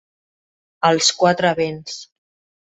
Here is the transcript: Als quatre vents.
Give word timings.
Als 0.89 1.11
quatre 1.21 1.53
vents. 1.63 2.03